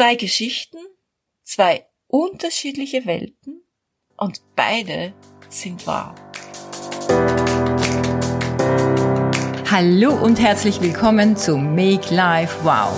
Zwei 0.00 0.14
Geschichten, 0.14 0.78
zwei 1.42 1.84
unterschiedliche 2.06 3.04
Welten 3.04 3.60
und 4.16 4.40
beide 4.56 5.12
sind 5.50 5.86
wahr. 5.86 6.14
Hallo 9.70 10.14
und 10.14 10.40
herzlich 10.40 10.80
willkommen 10.80 11.36
zu 11.36 11.58
Make 11.58 12.14
Life 12.14 12.64
Wow. 12.64 12.96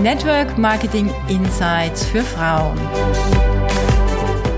Network 0.00 0.56
Marketing 0.56 1.12
Insights 1.28 2.06
für 2.06 2.22
Frauen. 2.22 2.78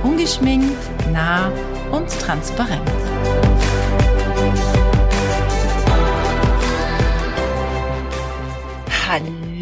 Ungeschminkt, 0.05 0.79
nah 1.11 1.51
und 1.91 2.09
transparent. 2.09 3.08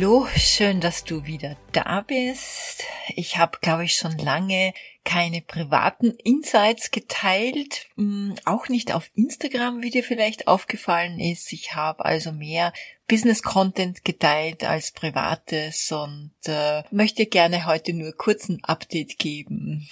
Hallo, 0.07 0.29
schön, 0.37 0.81
dass 0.81 1.03
du 1.03 1.27
wieder 1.27 1.57
da 1.73 2.01
bist. 2.01 2.85
Ich 3.17 3.39
habe, 3.39 3.59
glaube 3.61 3.83
ich, 3.83 3.97
schon 3.97 4.17
lange 4.19 4.73
keine 5.05 5.43
privaten 5.43 6.13
Insights 6.23 6.93
geteilt, 6.93 7.89
hm, 7.97 8.37
auch 8.45 8.69
nicht 8.69 8.95
auf 8.95 9.11
Instagram, 9.17 9.83
wie 9.83 9.91
dir 9.91 10.05
vielleicht 10.05 10.47
aufgefallen 10.47 11.19
ist. 11.19 11.53
Ich 11.53 11.75
habe 11.75 12.05
also 12.05 12.31
mehr 12.31 12.73
Business-Content 13.09 14.05
geteilt 14.05 14.65
als 14.65 14.93
privates 14.93 15.93
und 15.93 16.33
äh, 16.47 16.83
möchte 16.91 17.27
gerne 17.27 17.67
heute 17.67 17.93
nur 17.93 18.13
kurz 18.13 18.49
ein 18.49 18.63
Update 18.65 19.19
geben. 19.19 19.89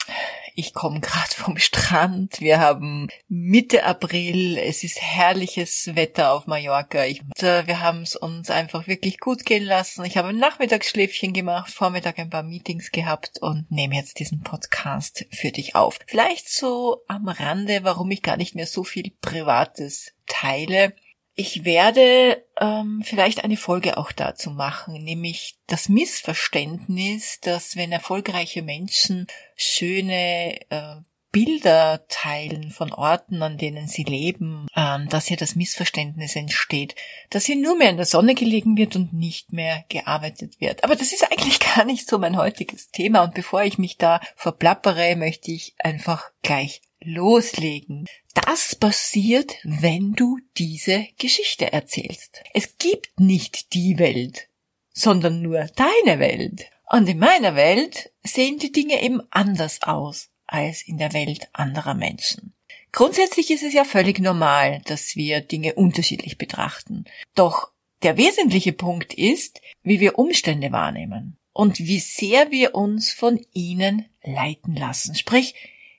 Ich 0.57 0.73
komme 0.73 1.01
gerade 1.01 1.29
vom 1.35 1.59
Strand. 1.59 2.41
Wir 2.41 2.61
haben 2.61 3.09
Mitte 3.29 3.85
April. 3.85 4.57
Es 4.59 4.85
ist 4.85 5.01
herrliches 5.01 5.95
Wetter 5.95 6.33
auf 6.33 6.47
Mallorca. 6.47 7.05
Ich, 7.05 7.21
äh, 7.39 7.67
wir 7.67 7.81
haben 7.81 8.03
es 8.03 8.17
uns 8.17 8.51
einfach 8.51 8.87
wirklich 8.87 9.19
gut 9.19 9.45
gehen 9.45 9.65
lassen. 9.65 10.05
Ich 10.05 10.17
habe 10.17 10.29
ein 10.29 10.39
Nachmittagsschläfchen 10.39 11.33
gemacht, 11.33 11.73
Vormittag 11.73 12.19
ein 12.19 12.31
paar 12.31 12.43
Meetings 12.43 12.91
gehabt 12.91 13.39
und 13.41 13.71
nehme 13.71 13.97
jetzt 13.97 14.19
diesen 14.19 14.43
Podcast 14.43 15.27
für 15.31 15.51
dich 15.51 15.75
auf. 15.75 15.99
Vielleicht 16.07 16.49
so 16.49 17.03
am 17.09 17.29
Rande, 17.29 17.81
warum 17.83 18.11
ich 18.11 18.23
gar 18.23 18.37
nicht 18.37 18.55
mehr 18.55 18.67
so 18.67 18.85
viel 18.85 19.13
Privates 19.21 20.13
teile. 20.27 20.95
Ich 21.37 21.65
werde 21.65 22.45
ähm, 22.61 23.03
vielleicht 23.05 23.43
eine 23.43 23.57
Folge 23.57 23.99
auch 23.99 24.13
dazu 24.13 24.51
machen, 24.51 25.03
nämlich 25.03 25.57
das 25.67 25.89
Missverständnis, 25.89 27.41
dass 27.41 27.75
wenn 27.75 27.91
erfolgreiche 27.91 28.63
Menschen 28.63 29.27
schöne 29.57 30.61
äh, 30.71 30.97
Bilder 31.35 32.07
teilen 32.07 32.71
von 32.71 32.93
Orten, 32.93 33.43
an 33.43 33.59
denen 33.59 33.89
sie 33.89 34.05
leben, 34.05 34.69
ähm, 34.77 35.09
dass 35.09 35.27
hier 35.27 35.37
das 35.37 35.57
Missverständnis 35.57 36.37
entsteht, 36.37 36.95
dass 37.31 37.47
hier 37.47 37.57
nur 37.57 37.77
mehr 37.77 37.91
in 37.91 37.97
der 37.97 38.07
Sonne 38.07 38.37
gelegen 38.37 38.77
wird 38.77 38.95
und 38.95 39.13
nicht 39.13 39.53
mehr 39.53 39.85
gearbeitet 39.89 40.61
wird. 40.61 40.85
Aber 40.85 40.95
das 40.95 41.13
ist 41.13 41.29
eigentlich 41.29 41.59
gar 41.75 41.85
nicht 41.85 42.09
so 42.09 42.21
mein 42.21 42.37
heutiges 42.37 42.93
Thema 42.93 43.25
und 43.25 43.35
bevor 43.35 43.65
ich 43.65 43.79
mich 43.79 43.99
da 43.99 44.21
verplappere, 44.37 45.17
möchte 45.17 45.51
ich 45.51 45.75
einfach 45.79 46.31
gleich 46.43 46.83
loslegen. 47.05 48.07
Das 48.35 48.75
passiert, 48.75 49.55
wenn 49.63 50.13
du 50.13 50.39
diese 50.57 51.07
Geschichte 51.19 51.73
erzählst. 51.73 52.43
Es 52.53 52.79
gibt 52.79 53.19
nicht 53.19 53.73
die 53.75 53.99
Welt, 53.99 54.49
sondern 54.93 55.43
nur 55.43 55.67
deine 55.77 56.19
Welt. 56.19 56.67
Und 56.91 57.09
in 57.09 57.19
meiner 57.19 57.57
Welt 57.57 58.13
sehen 58.23 58.59
die 58.59 58.73
Dinge 58.73 59.03
eben 59.03 59.21
anders 59.31 59.83
aus 59.83 60.31
als 60.47 60.83
in 60.83 60.99
der 60.99 61.13
Welt 61.13 61.49
anderer 61.53 61.95
Menschen. 61.95 62.55
Grundsätzlich 62.93 63.51
ist 63.51 63.63
es 63.63 63.73
ja 63.73 63.85
völlig 63.85 64.21
normal, 64.21 64.81
dass 64.85 65.17
wir 65.17 65.41
Dinge 65.41 65.75
unterschiedlich 65.75 66.39
betrachten. 66.39 67.05
Doch 67.35 67.73
der 68.03 68.17
wesentliche 68.17 68.73
Punkt 68.73 69.15
ist, 69.15 69.61
wie 69.83 69.99
wir 69.99 70.19
Umstände 70.19 70.71
wahrnehmen 70.71 71.37
und 71.53 71.79
wie 71.79 71.99
sehr 71.99 72.51
wir 72.51 72.75
uns 72.75 73.13
von 73.13 73.45
ihnen 73.53 74.07
leiten 74.23 74.77
lassen. 74.77 75.15
Sprich, 75.15 75.55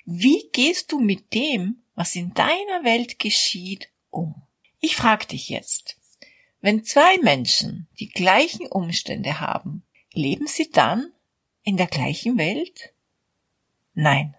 wie 0.05 0.49
gehst 0.53 0.91
du 0.91 0.99
mit 0.99 1.33
dem, 1.33 1.83
was 1.95 2.15
in 2.15 2.33
deiner 2.33 2.83
Welt 2.83 3.19
geschieht, 3.19 3.89
um? 4.09 4.35
Ich 4.79 4.95
frage 4.95 5.25
dich 5.27 5.49
jetzt, 5.49 5.97
wenn 6.61 6.83
zwei 6.83 7.17
Menschen 7.19 7.87
die 7.99 8.09
gleichen 8.09 8.67
Umstände 8.67 9.39
haben, 9.39 9.83
leben 10.13 10.47
sie 10.47 10.69
dann 10.69 11.11
in 11.63 11.77
der 11.77 11.87
gleichen 11.87 12.37
Welt? 12.37 12.93
Nein, 13.93 14.35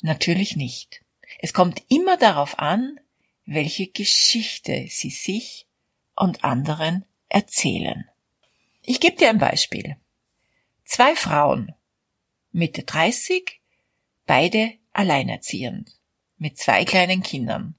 natürlich 0.00 0.56
nicht. 0.56 1.02
Es 1.38 1.52
kommt 1.52 1.82
immer 1.88 2.16
darauf 2.16 2.58
an, 2.58 2.98
welche 3.44 3.86
Geschichte 3.86 4.86
sie 4.88 5.10
sich 5.10 5.66
und 6.16 6.42
anderen 6.44 7.04
erzählen. 7.28 8.08
Ich 8.82 9.00
gebe 9.00 9.16
dir 9.16 9.30
ein 9.30 9.38
Beispiel. 9.38 9.96
Zwei 10.84 11.14
Frauen, 11.14 11.74
Mitte 12.52 12.82
30, 12.82 13.60
beide 14.26 14.72
alleinerziehend, 14.96 15.96
mit 16.38 16.58
zwei 16.58 16.84
kleinen 16.84 17.22
Kindern 17.22 17.74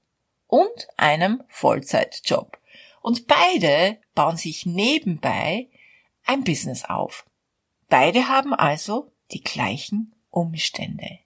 und 0.46 0.88
einem 0.96 1.42
Vollzeitjob. 1.48 2.58
Und 3.02 3.26
beide 3.26 3.98
bauen 4.14 4.36
sich 4.36 4.66
nebenbei 4.66 5.68
ein 6.24 6.44
Business 6.44 6.84
auf. 6.84 7.26
Beide 7.88 8.28
haben 8.28 8.52
also 8.54 9.12
die 9.30 9.42
gleichen 9.42 10.14
Umstände. 10.30 11.20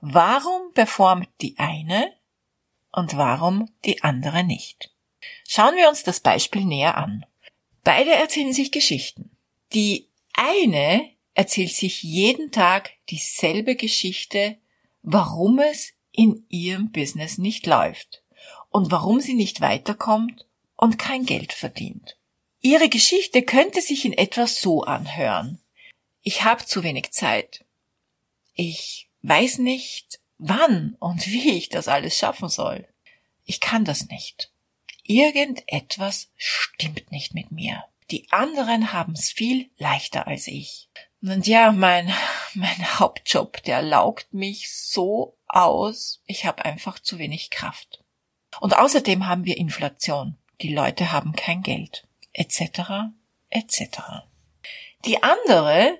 Warum 0.00 0.72
performt 0.74 1.28
die 1.40 1.58
eine 1.58 2.12
und 2.90 3.16
warum 3.16 3.70
die 3.84 4.02
andere 4.02 4.44
nicht? 4.44 4.92
Schauen 5.48 5.76
wir 5.76 5.88
uns 5.88 6.02
das 6.02 6.20
Beispiel 6.20 6.64
näher 6.64 6.96
an. 6.96 7.24
Beide 7.84 8.12
erzählen 8.12 8.52
sich 8.52 8.72
Geschichten. 8.72 9.36
Die 9.72 10.10
eine 10.34 11.08
erzählt 11.34 11.72
sich 11.72 12.02
jeden 12.02 12.50
Tag 12.50 12.90
dieselbe 13.08 13.76
Geschichte 13.76 14.58
warum 15.02 15.58
es 15.58 15.92
in 16.12 16.44
ihrem 16.48 16.90
Business 16.92 17.38
nicht 17.38 17.66
läuft 17.66 18.22
und 18.70 18.90
warum 18.90 19.20
sie 19.20 19.34
nicht 19.34 19.60
weiterkommt 19.60 20.46
und 20.76 20.98
kein 20.98 21.26
Geld 21.26 21.52
verdient. 21.52 22.16
Ihre 22.60 22.88
Geschichte 22.88 23.42
könnte 23.42 23.80
sich 23.80 24.04
in 24.04 24.12
etwa 24.12 24.46
so 24.46 24.82
anhören. 24.82 25.60
Ich 26.22 26.44
habe 26.44 26.64
zu 26.64 26.82
wenig 26.82 27.10
Zeit. 27.10 27.64
Ich 28.54 29.08
weiß 29.22 29.58
nicht, 29.58 30.20
wann 30.38 30.96
und 31.00 31.26
wie 31.26 31.50
ich 31.56 31.68
das 31.68 31.88
alles 31.88 32.16
schaffen 32.16 32.48
soll. 32.48 32.86
Ich 33.44 33.60
kann 33.60 33.84
das 33.84 34.06
nicht. 34.06 34.52
Irgendetwas 35.02 36.30
stimmt 36.36 37.10
nicht 37.10 37.34
mit 37.34 37.50
mir. 37.50 37.84
Die 38.10 38.30
anderen 38.30 38.92
haben's 38.92 39.30
viel 39.30 39.70
leichter 39.78 40.26
als 40.26 40.46
ich. 40.46 40.88
Und 41.22 41.46
ja, 41.46 41.70
mein, 41.70 42.12
mein 42.54 42.98
Hauptjob, 42.98 43.62
der 43.62 43.80
laugt 43.80 44.34
mich 44.34 44.72
so 44.72 45.36
aus. 45.46 46.20
Ich 46.26 46.44
habe 46.46 46.64
einfach 46.64 46.98
zu 46.98 47.18
wenig 47.18 47.50
Kraft. 47.50 48.02
Und 48.60 48.76
außerdem 48.76 49.26
haben 49.26 49.44
wir 49.44 49.56
Inflation. 49.56 50.36
Die 50.60 50.74
Leute 50.74 51.12
haben 51.12 51.32
kein 51.32 51.62
Geld. 51.62 52.06
Etc. 52.32 52.60
etc. 53.50 53.84
Die 55.04 55.22
andere 55.22 55.98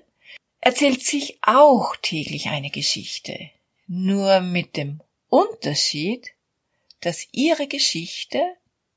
erzählt 0.59 1.03
sich 1.03 1.39
auch 1.41 1.95
täglich 2.01 2.49
eine 2.49 2.69
Geschichte. 2.69 3.49
Nur 3.87 4.41
mit 4.41 4.75
dem 4.75 5.01
Unterschied, 5.29 6.31
dass 7.01 7.27
ihre 7.31 7.67
Geschichte, 7.67 8.41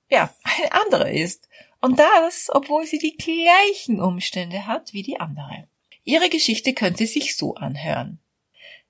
ja, 0.09 0.35
eine 0.43 0.73
andere 0.73 1.13
ist. 1.13 1.49
Und 1.81 1.99
das, 1.99 2.51
obwohl 2.53 2.87
sie 2.87 2.99
die 2.99 3.17
gleichen 3.17 4.01
Umstände 4.01 4.67
hat 4.67 4.93
wie 4.93 5.03
die 5.03 5.21
andere. 5.21 5.69
Ihre 6.07 6.31
Geschichte 6.31 6.73
könnte 6.73 7.05
sich 7.09 7.37
so 7.37 7.57
anhören. 7.57 8.21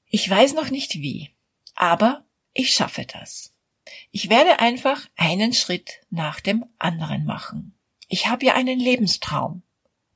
Ich 0.04 0.28
weiß 0.28 0.52
noch 0.52 0.68
nicht 0.70 0.96
wie, 0.96 1.30
aber 1.74 2.26
ich 2.52 2.74
schaffe 2.74 3.06
das. 3.06 3.54
Ich 4.10 4.28
werde 4.28 4.58
einfach 4.58 5.08
einen 5.16 5.54
Schritt 5.54 6.02
nach 6.10 6.40
dem 6.40 6.66
anderen 6.78 7.24
machen. 7.24 7.74
Ich 8.08 8.26
habe 8.26 8.44
ja 8.44 8.54
einen 8.54 8.78
Lebenstraum, 8.78 9.62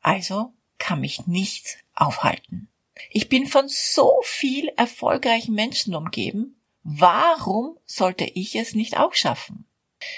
also 0.02 0.52
kann 0.78 1.00
mich 1.00 1.26
nichts 1.26 1.78
aufhalten. 1.94 2.68
Ich 3.08 3.30
bin 3.30 3.46
von 3.46 3.66
so 3.68 4.20
viel 4.22 4.68
erfolgreichen 4.76 5.54
Menschen 5.54 5.94
umgeben. 5.94 6.60
Warum 6.82 7.78
sollte 7.86 8.24
ich 8.24 8.56
es 8.56 8.74
nicht 8.74 8.98
auch 8.98 9.14
schaffen? 9.14 9.64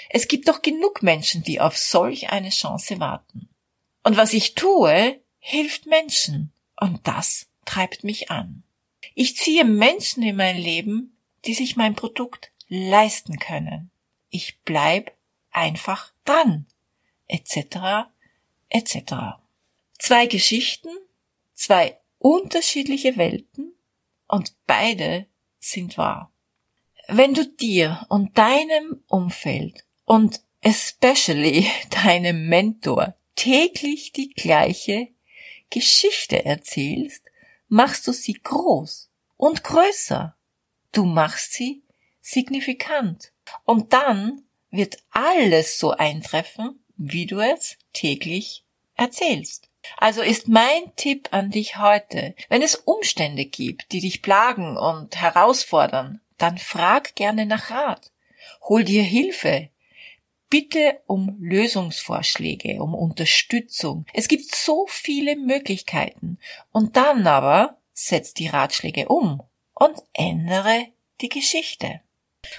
Es 0.09 0.27
gibt 0.27 0.49
doch 0.49 0.61
genug 0.61 1.01
Menschen, 1.01 1.43
die 1.43 1.61
auf 1.61 1.77
solch 1.77 2.29
eine 2.29 2.49
Chance 2.49 2.99
warten. 2.99 3.47
Und 4.03 4.17
was 4.17 4.33
ich 4.33 4.55
tue, 4.55 5.21
hilft 5.39 5.85
Menschen. 5.85 6.52
Und 6.77 7.07
das 7.07 7.47
treibt 7.65 8.03
mich 8.03 8.31
an. 8.31 8.63
Ich 9.15 9.37
ziehe 9.37 9.65
Menschen 9.65 10.23
in 10.23 10.35
mein 10.35 10.57
Leben, 10.57 11.17
die 11.45 11.53
sich 11.53 11.75
mein 11.75 11.95
Produkt 11.95 12.51
leisten 12.67 13.37
können. 13.37 13.91
Ich 14.29 14.59
bleib 14.63 15.15
einfach 15.51 16.11
dran, 16.25 16.65
etc., 17.27 18.07
etc. 18.69 19.13
Zwei 19.99 20.25
Geschichten, 20.25 20.89
zwei 21.53 21.99
unterschiedliche 22.17 23.17
Welten 23.17 23.73
und 24.27 24.53
beide 24.65 25.27
sind 25.59 25.97
wahr. 25.97 26.31
Wenn 27.07 27.33
du 27.33 27.45
dir 27.45 28.05
und 28.09 28.37
deinem 28.37 29.03
Umfeld 29.07 29.85
und 30.05 30.41
especially 30.61 31.69
deinem 31.89 32.47
Mentor 32.47 33.15
täglich 33.35 34.13
die 34.13 34.29
gleiche 34.29 35.09
Geschichte 35.73 36.45
erzählst, 36.45 37.23
machst 37.67 38.05
du 38.05 38.13
sie 38.13 38.33
groß 38.33 39.09
und 39.37 39.63
größer. 39.63 40.35
Du 40.91 41.05
machst 41.05 41.53
sie 41.53 41.81
signifikant. 42.21 43.31
Und 43.65 43.91
dann 43.91 44.43
wird 44.69 44.97
alles 45.09 45.79
so 45.79 45.89
eintreffen, 45.89 46.79
wie 46.95 47.25
du 47.25 47.39
es 47.39 47.77
täglich 47.91 48.63
erzählst. 48.93 49.67
Also 49.97 50.21
ist 50.21 50.47
mein 50.47 50.95
Tipp 50.95 51.29
an 51.31 51.49
dich 51.49 51.77
heute, 51.77 52.35
wenn 52.49 52.61
es 52.61 52.75
Umstände 52.75 53.45
gibt, 53.45 53.91
die 53.91 53.99
dich 53.99 54.21
plagen 54.21 54.77
und 54.77 55.15
herausfordern, 55.19 56.21
dann 56.37 56.59
frag 56.59 57.15
gerne 57.15 57.47
nach 57.47 57.71
Rat. 57.71 58.11
Hol 58.61 58.83
dir 58.83 59.01
Hilfe. 59.01 59.69
Bitte 60.53 60.99
um 61.07 61.35
Lösungsvorschläge, 61.39 62.83
um 62.83 62.93
Unterstützung. 62.93 64.05
Es 64.13 64.27
gibt 64.27 64.53
so 64.53 64.85
viele 64.87 65.35
Möglichkeiten. 65.35 66.37
Und 66.71 66.95
dann 66.95 67.25
aber 67.25 67.77
setz 67.91 68.35
die 68.35 68.49
Ratschläge 68.49 69.07
um 69.07 69.41
und 69.73 69.95
ändere 70.13 70.89
die 71.21 71.29
Geschichte. 71.29 72.01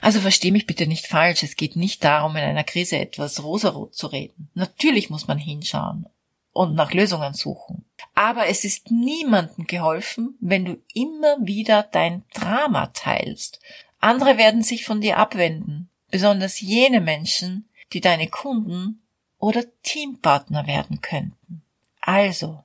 Also 0.00 0.18
versteh 0.18 0.50
mich 0.50 0.66
bitte 0.66 0.88
nicht 0.88 1.06
falsch, 1.06 1.44
es 1.44 1.54
geht 1.54 1.76
nicht 1.76 2.02
darum, 2.02 2.34
in 2.34 2.42
einer 2.42 2.64
Krise 2.64 2.98
etwas 2.98 3.44
rosarot 3.44 3.94
zu 3.94 4.08
reden. 4.08 4.50
Natürlich 4.54 5.08
muss 5.08 5.28
man 5.28 5.38
hinschauen 5.38 6.06
und 6.52 6.74
nach 6.74 6.92
Lösungen 6.92 7.34
suchen. 7.34 7.84
Aber 8.16 8.48
es 8.48 8.64
ist 8.64 8.90
niemandem 8.90 9.68
geholfen, 9.68 10.36
wenn 10.40 10.64
du 10.64 10.82
immer 10.94 11.36
wieder 11.38 11.84
dein 11.84 12.24
Drama 12.34 12.88
teilst. 12.88 13.60
Andere 14.00 14.36
werden 14.36 14.64
sich 14.64 14.84
von 14.84 15.00
dir 15.00 15.16
abwenden, 15.16 15.90
besonders 16.10 16.60
jene 16.60 17.00
Menschen, 17.00 17.68
die 17.92 18.00
deine 18.00 18.28
Kunden 18.28 19.02
oder 19.38 19.64
Teampartner 19.82 20.66
werden 20.66 21.00
könnten. 21.00 21.62
Also, 22.00 22.64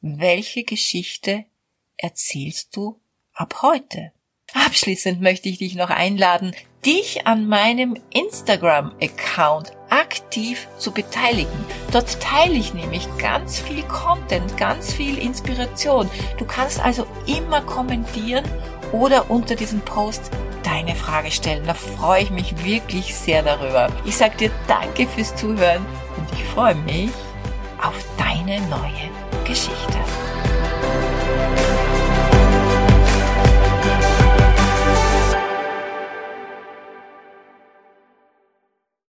welche 0.00 0.64
Geschichte 0.64 1.44
erzählst 1.96 2.76
du 2.76 3.00
ab 3.32 3.62
heute? 3.62 4.12
Abschließend 4.52 5.20
möchte 5.20 5.48
ich 5.48 5.58
dich 5.58 5.74
noch 5.74 5.90
einladen, 5.90 6.54
dich 6.84 7.26
an 7.26 7.46
meinem 7.46 7.96
Instagram-Account 8.10 9.72
aktiv 9.90 10.66
zu 10.78 10.92
beteiligen. 10.92 11.64
Dort 11.92 12.20
teile 12.20 12.54
ich 12.54 12.74
nämlich 12.74 13.06
ganz 13.18 13.60
viel 13.60 13.82
Content, 13.84 14.56
ganz 14.56 14.92
viel 14.92 15.18
Inspiration. 15.18 16.10
Du 16.38 16.44
kannst 16.44 16.80
also 16.80 17.06
immer 17.26 17.60
kommentieren 17.60 18.44
oder 18.92 19.30
unter 19.30 19.54
diesem 19.54 19.80
Post 19.82 20.30
eine 20.80 20.94
Frage 20.94 21.30
stellen. 21.30 21.66
Da 21.66 21.74
freue 21.74 22.22
ich 22.22 22.30
mich 22.30 22.64
wirklich 22.64 23.14
sehr 23.14 23.42
darüber. 23.42 23.88
Ich 24.04 24.16
sage 24.16 24.36
dir 24.36 24.50
danke 24.66 25.06
fürs 25.06 25.34
Zuhören 25.36 25.84
und 26.16 26.26
ich 26.32 26.44
freue 26.44 26.74
mich 26.74 27.10
auf 27.82 27.94
deine 28.18 28.60
neue 28.68 29.10
Geschichte. 29.44 29.98